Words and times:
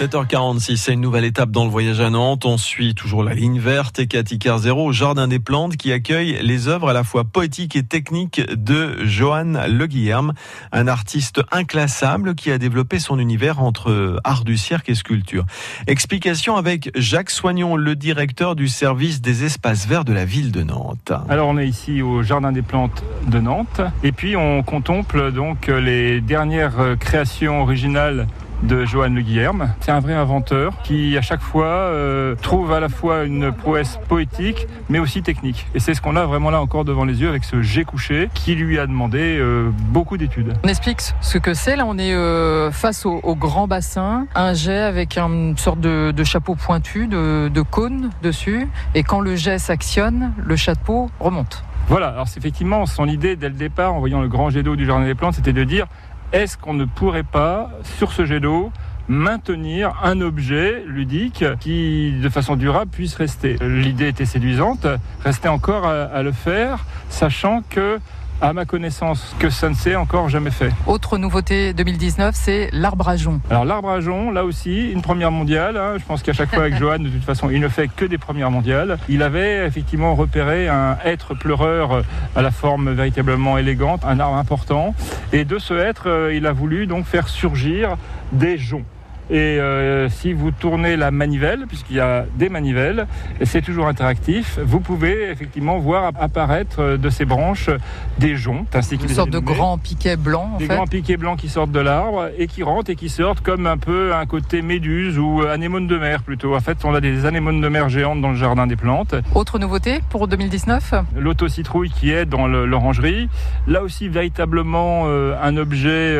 7h46, 0.00 0.76
c'est 0.78 0.94
une 0.94 1.02
nouvelle 1.02 1.26
étape 1.26 1.50
dans 1.50 1.64
le 1.64 1.70
voyage 1.70 2.00
à 2.00 2.08
Nantes. 2.08 2.46
On 2.46 2.56
suit 2.56 2.94
toujours 2.94 3.22
la 3.22 3.34
ligne 3.34 3.58
verte 3.58 3.98
et 3.98 4.06
Cathy 4.06 4.38
Carzero 4.38 4.86
au 4.86 4.92
Jardin 4.92 5.28
des 5.28 5.40
Plantes 5.40 5.76
qui 5.76 5.92
accueille 5.92 6.38
les 6.40 6.68
œuvres 6.68 6.88
à 6.88 6.92
la 6.94 7.04
fois 7.04 7.24
poétiques 7.24 7.76
et 7.76 7.82
techniques 7.82 8.40
de 8.50 9.04
Johan 9.04 9.66
Le 9.68 9.86
Guillerme, 9.86 10.32
un 10.72 10.88
artiste 10.88 11.42
inclassable 11.52 12.34
qui 12.34 12.50
a 12.50 12.56
développé 12.56 12.98
son 12.98 13.18
univers 13.18 13.62
entre 13.62 14.18
art 14.24 14.44
du 14.44 14.56
cirque 14.56 14.88
et 14.88 14.94
sculpture. 14.94 15.44
Explication 15.86 16.56
avec 16.56 16.90
Jacques 16.94 17.28
Soignon, 17.28 17.76
le 17.76 17.94
directeur 17.94 18.56
du 18.56 18.68
service 18.68 19.20
des 19.20 19.44
espaces 19.44 19.86
verts 19.86 20.06
de 20.06 20.14
la 20.14 20.24
ville 20.24 20.50
de 20.50 20.62
Nantes. 20.62 21.12
Alors 21.28 21.48
on 21.48 21.58
est 21.58 21.68
ici 21.68 22.00
au 22.00 22.22
Jardin 22.22 22.52
des 22.52 22.62
Plantes 22.62 23.04
de 23.26 23.38
Nantes 23.38 23.82
et 24.02 24.12
puis 24.12 24.34
on 24.34 24.62
contemple 24.62 25.30
donc 25.30 25.66
les 25.66 26.22
dernières 26.22 26.96
créations 26.98 27.60
originales 27.60 28.26
de 28.62 28.84
Johan 28.84 29.10
Le 29.10 29.22
Guillerme. 29.22 29.72
C'est 29.80 29.90
un 29.90 30.00
vrai 30.00 30.14
inventeur 30.14 30.74
qui 30.82 31.16
à 31.16 31.22
chaque 31.22 31.40
fois 31.40 31.66
euh, 31.66 32.34
trouve 32.36 32.72
à 32.72 32.80
la 32.80 32.88
fois 32.88 33.24
une 33.24 33.52
prouesse 33.52 33.98
poétique 34.08 34.66
mais 34.88 34.98
aussi 34.98 35.22
technique. 35.22 35.66
Et 35.74 35.80
c'est 35.80 35.94
ce 35.94 36.00
qu'on 36.00 36.16
a 36.16 36.26
vraiment 36.26 36.50
là 36.50 36.60
encore 36.60 36.84
devant 36.84 37.04
les 37.04 37.20
yeux 37.20 37.28
avec 37.28 37.44
ce 37.44 37.62
jet 37.62 37.84
couché 37.84 38.28
qui 38.34 38.54
lui 38.54 38.78
a 38.78 38.86
demandé 38.86 39.38
euh, 39.38 39.70
beaucoup 39.90 40.16
d'études. 40.16 40.54
On 40.64 40.68
explique 40.68 41.00
ce 41.20 41.38
que 41.38 41.54
c'est. 41.54 41.76
Là 41.76 41.84
on 41.86 41.98
est 41.98 42.12
euh, 42.12 42.70
face 42.70 43.06
au, 43.06 43.20
grand 43.36 43.66
bassin, 43.66 44.26
un 44.34 44.54
jet 44.54 44.80
avec 44.80 45.16
une 45.16 45.56
sorte 45.56 45.80
de, 45.80 46.24
chapeau 46.24 46.54
pointu, 46.54 47.06
de, 47.06 47.48
de 47.48 47.62
cône 47.62 48.10
dessus. 48.22 48.68
Et 48.94 49.02
quand 49.02 49.20
le 49.20 49.36
jet 49.36 49.58
s'actionne, 49.58 50.32
le 50.44 50.56
chapeau 50.56 51.10
remonte. 51.20 51.64
Voilà, 51.90 52.10
alors 52.10 52.28
c'est 52.28 52.38
effectivement 52.38 52.86
son 52.86 53.08
idée 53.08 53.34
dès 53.34 53.48
le 53.48 53.56
départ 53.56 53.94
en 53.94 53.98
voyant 53.98 54.20
le 54.20 54.28
grand 54.28 54.48
jet 54.48 54.62
d'eau 54.62 54.76
du 54.76 54.86
Jardin 54.86 55.06
des 55.06 55.16
Plantes, 55.16 55.34
c'était 55.34 55.52
de 55.52 55.64
dire 55.64 55.88
est-ce 56.32 56.56
qu'on 56.56 56.74
ne 56.74 56.84
pourrait 56.84 57.22
pas, 57.24 57.70
sur 57.82 58.12
ce 58.12 58.24
jet 58.24 58.40
d'eau, 58.40 58.72
maintenir 59.08 59.94
un 60.04 60.20
objet 60.20 60.84
ludique 60.86 61.44
qui, 61.58 62.12
de 62.12 62.28
façon 62.28 62.56
durable, 62.56 62.90
puisse 62.90 63.14
rester? 63.16 63.56
L'idée 63.60 64.08
était 64.08 64.26
séduisante, 64.26 64.86
restait 65.24 65.48
encore 65.48 65.86
à, 65.86 66.22
le 66.22 66.32
faire, 66.32 66.84
sachant 67.08 67.62
que 67.68 67.98
à 68.40 68.52
ma 68.52 68.64
connaissance, 68.64 69.34
que 69.38 69.50
ça 69.50 69.68
ne 69.68 69.74
s'est 69.74 69.96
encore 69.96 70.28
jamais 70.28 70.50
fait. 70.50 70.70
Autre 70.86 71.18
nouveauté 71.18 71.72
2019, 71.72 72.34
c'est 72.34 72.70
l'arbre 72.72 73.08
à 73.08 73.16
jonc. 73.16 73.40
Alors 73.50 73.64
l'arbre 73.64 73.90
à 73.90 74.00
jonc, 74.00 74.30
là 74.30 74.44
aussi, 74.44 74.90
une 74.90 75.02
première 75.02 75.30
mondiale. 75.30 75.76
Hein. 75.76 75.94
Je 75.98 76.04
pense 76.04 76.22
qu'à 76.22 76.32
chaque 76.32 76.50
fois 76.50 76.60
avec 76.60 76.76
Johan, 76.78 76.98
de 76.98 77.08
toute 77.08 77.24
façon, 77.24 77.50
il 77.50 77.60
ne 77.60 77.68
fait 77.68 77.88
que 77.88 78.04
des 78.04 78.18
premières 78.18 78.50
mondiales. 78.50 78.98
Il 79.08 79.22
avait 79.22 79.66
effectivement 79.66 80.14
repéré 80.14 80.68
un 80.68 80.96
être 81.04 81.34
pleureur 81.34 82.02
à 82.34 82.42
la 82.42 82.50
forme 82.50 82.92
véritablement 82.92 83.58
élégante, 83.58 84.04
un 84.04 84.20
arbre 84.20 84.36
important. 84.36 84.94
Et 85.32 85.44
de 85.44 85.58
ce 85.58 85.74
être, 85.74 86.08
euh, 86.08 86.34
il 86.34 86.46
a 86.46 86.52
voulu 86.52 86.86
donc 86.86 87.06
faire 87.06 87.28
surgir 87.28 87.96
des 88.32 88.58
joncs. 88.58 88.84
Et 89.30 89.60
euh, 89.60 90.08
si 90.08 90.32
vous 90.32 90.50
tournez 90.50 90.96
la 90.96 91.12
manivelle, 91.12 91.66
puisqu'il 91.68 91.96
y 91.96 92.00
a 92.00 92.26
des 92.34 92.48
manivelles, 92.48 93.06
et 93.40 93.46
c'est 93.46 93.62
toujours 93.62 93.86
interactif, 93.86 94.58
vous 94.64 94.80
pouvez 94.80 95.30
effectivement 95.30 95.78
voir 95.78 96.10
apparaître 96.18 96.80
euh, 96.80 96.96
de 96.96 97.08
ces 97.10 97.24
branches 97.24 97.70
des 98.18 98.34
joncs, 98.34 98.66
ainsi 98.74 98.96
Une 98.96 99.08
sorte 99.08 99.30
de 99.30 99.38
grands 99.38 99.78
piquets 99.78 100.16
blancs. 100.16 100.58
des 100.58 100.66
grands 100.66 100.88
piquets 100.88 101.16
blancs 101.16 101.38
qui 101.38 101.48
sortent 101.48 101.70
de 101.70 101.78
l'arbre 101.78 102.30
et 102.38 102.48
qui 102.48 102.64
rentrent 102.64 102.90
et 102.90 102.96
qui 102.96 103.08
sortent 103.08 103.40
comme 103.40 103.68
un 103.68 103.76
peu 103.76 104.12
un 104.14 104.26
côté 104.26 104.62
méduse 104.62 105.16
ou 105.16 105.42
anémone 105.42 105.86
de 105.86 105.96
mer 105.96 106.24
plutôt. 106.24 106.56
En 106.56 106.60
fait, 106.60 106.78
on 106.84 106.92
a 106.92 107.00
des 107.00 107.24
anémones 107.24 107.60
de 107.60 107.68
mer 107.68 107.88
géantes 107.88 108.20
dans 108.20 108.30
le 108.30 108.36
jardin 108.36 108.66
des 108.66 108.76
plantes. 108.76 109.14
Autre 109.36 109.60
nouveauté 109.60 110.00
pour 110.10 110.26
2019 110.26 110.94
L'autocitrouille 111.16 111.90
qui 111.90 112.10
est 112.10 112.26
dans 112.26 112.48
l'orangerie. 112.48 113.28
Là 113.68 113.82
aussi, 113.84 114.08
véritablement 114.08 115.04
euh, 115.06 115.36
un 115.40 115.56
objet 115.56 116.18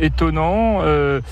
étonnant, 0.00 0.80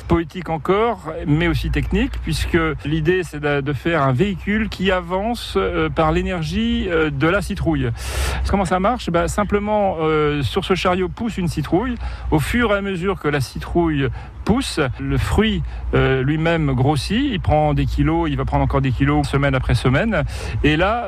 poétique 0.08 0.48
encore 0.48 1.12
mais 1.26 1.48
aussi 1.48 1.70
technique, 1.70 2.12
puisque 2.22 2.58
l'idée 2.84 3.22
c'est 3.22 3.40
de 3.40 3.72
faire 3.72 4.02
un 4.02 4.12
véhicule 4.12 4.68
qui 4.68 4.90
avance 4.90 5.54
euh, 5.56 5.88
par 5.88 6.12
l'énergie 6.12 6.86
euh, 6.88 7.10
de 7.10 7.26
la 7.26 7.42
citrouille. 7.42 7.90
Comment 8.48 8.64
ça 8.64 8.80
marche? 8.80 9.10
Bah, 9.10 9.28
Simplement, 9.28 9.96
euh, 10.00 10.42
sur 10.42 10.64
ce 10.64 10.74
chariot 10.74 11.08
pousse 11.08 11.38
une 11.38 11.48
citrouille. 11.48 11.96
Au 12.30 12.38
fur 12.38 12.72
et 12.72 12.76
à 12.76 12.80
mesure 12.80 13.20
que 13.20 13.28
la 13.28 13.40
citrouille 13.40 14.08
le 14.98 15.18
fruit 15.18 15.62
lui-même 15.92 16.72
grossit, 16.72 17.32
il 17.32 17.40
prend 17.40 17.74
des 17.74 17.86
kilos, 17.86 18.28
il 18.30 18.36
va 18.36 18.44
prendre 18.44 18.64
encore 18.64 18.80
des 18.80 18.92
kilos 18.92 19.26
semaine 19.26 19.54
après 19.54 19.74
semaine. 19.74 20.22
Et 20.62 20.76
là, 20.76 21.06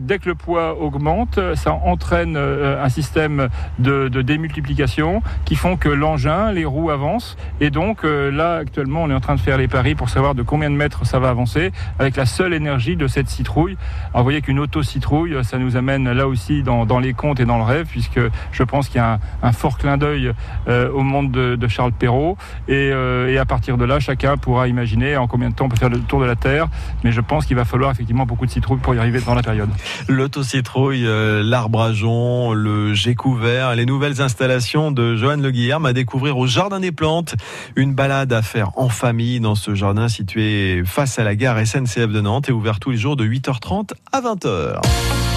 dès 0.00 0.18
que 0.18 0.28
le 0.28 0.34
poids 0.34 0.80
augmente, 0.80 1.38
ça 1.54 1.72
entraîne 1.72 2.36
un 2.36 2.88
système 2.88 3.48
de, 3.78 4.08
de, 4.08 4.22
démultiplication 4.22 5.22
qui 5.44 5.54
font 5.54 5.76
que 5.76 5.88
l'engin, 5.88 6.52
les 6.52 6.64
roues 6.64 6.90
avancent. 6.90 7.36
Et 7.60 7.70
donc 7.70 8.02
là, 8.04 8.56
actuellement, 8.56 9.02
on 9.04 9.10
est 9.10 9.14
en 9.14 9.20
train 9.20 9.34
de 9.34 9.40
faire 9.40 9.58
les 9.58 9.68
paris 9.68 9.94
pour 9.94 10.08
savoir 10.08 10.34
de 10.34 10.42
combien 10.42 10.70
de 10.70 10.76
mètres 10.76 11.06
ça 11.06 11.18
va 11.18 11.30
avancer 11.30 11.72
avec 11.98 12.16
la 12.16 12.26
seule 12.26 12.54
énergie 12.54 12.96
de 12.96 13.06
cette 13.06 13.28
citrouille. 13.28 13.76
Alors 14.10 14.18
vous 14.18 14.24
voyez 14.24 14.42
qu'une 14.42 14.58
auto-citrouille, 14.58 15.44
ça 15.44 15.58
nous 15.58 15.76
amène 15.76 16.10
là 16.10 16.26
aussi 16.26 16.62
dans, 16.62 16.98
les 16.98 17.12
contes 17.12 17.40
et 17.40 17.44
dans 17.44 17.58
le 17.58 17.64
rêve, 17.64 17.86
puisque 17.86 18.20
je 18.52 18.62
pense 18.62 18.88
qu'il 18.88 18.98
y 18.98 19.04
a 19.04 19.18
un, 19.42 19.52
fort 19.52 19.78
clin 19.78 19.96
d'œil 19.96 20.32
euh, 20.68 20.90
au 20.90 21.02
monde 21.02 21.30
de, 21.30 21.68
Charles 21.68 21.92
Perrault. 21.92 22.36
Euh, 22.68 23.28
et, 23.28 23.38
à 23.38 23.44
partir 23.44 23.78
de 23.78 23.84
là, 23.84 24.00
chacun 24.00 24.36
pourra 24.36 24.68
imaginer 24.68 25.16
en 25.16 25.26
combien 25.26 25.50
de 25.50 25.54
temps 25.54 25.66
on 25.66 25.68
peut 25.68 25.76
faire 25.76 25.88
le 25.88 26.00
tour 26.00 26.20
de 26.20 26.26
la 26.26 26.36
Terre. 26.36 26.68
Mais 27.04 27.12
je 27.12 27.20
pense 27.20 27.46
qu'il 27.46 27.56
va 27.56 27.64
falloir 27.64 27.90
effectivement 27.90 28.26
beaucoup 28.26 28.46
de 28.46 28.50
citrouilles 28.50 28.80
pour 28.80 28.94
y 28.94 28.98
arriver 28.98 29.20
dans 29.20 29.34
la 29.34 29.42
période. 29.42 29.70
L'auto-citrouille, 30.08 31.06
euh, 31.06 31.42
l'arbre 31.42 31.80
à 31.80 31.92
jonc, 31.92 32.52
le 32.52 32.94
jet 32.94 33.14
couvert, 33.14 33.74
les 33.74 33.86
nouvelles 33.86 34.20
installations 34.20 34.90
de 34.90 35.16
Johan 35.16 35.36
Le 35.36 35.50
Guillerme 35.50 35.86
à 35.86 35.92
découvrir 35.92 36.36
au 36.38 36.46
Jardin 36.46 36.80
des 36.80 36.92
Plantes. 36.92 37.34
Une 37.76 37.94
balade 37.94 38.32
à 38.32 38.42
faire 38.42 38.70
en 38.76 38.88
famille 38.88 39.40
dans 39.40 39.54
ce 39.54 39.74
jardin 39.74 40.08
situé 40.08 40.82
face 40.84 41.18
à 41.18 41.24
la 41.24 41.34
gare 41.34 41.58
SNCF 41.64 42.08
de 42.08 42.20
Nantes 42.20 42.48
et 42.48 42.52
ouvert 42.52 42.80
tous 42.80 42.90
les 42.90 42.96
jours 42.96 43.16
de 43.16 43.24
8h30 43.24 43.92
à 44.12 44.20
20h. 44.20 45.27